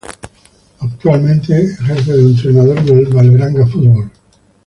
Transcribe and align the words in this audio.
Actualmente 0.79 1.63
ejerce 1.79 2.11
de 2.11 2.23
entrenador 2.31 2.81
del 2.85 3.05
Vålerenga 3.13 3.67
Fotball. 3.67 4.11